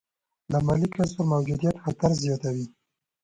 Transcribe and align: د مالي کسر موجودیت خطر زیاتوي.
د 0.51 0.53
مالي 0.65 0.87
کسر 0.95 1.19
موجودیت 1.33 1.75
خطر 1.83 2.11
زیاتوي. 2.23 2.65